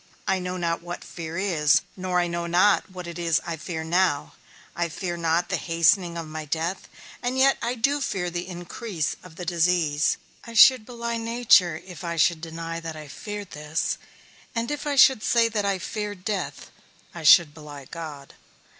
[0.27, 3.55] I know not what fear is, nor I know not what it is that I
[3.57, 4.33] fear now;
[4.75, 6.87] I fear not the hastening of my death,
[7.21, 12.03] and yet I do fear the increase of the disease; I should belie nature if
[12.03, 13.99] I should deny that I feared this;
[14.55, 16.71] and if I should say that I feared death,
[17.13, 18.33] I should belie God.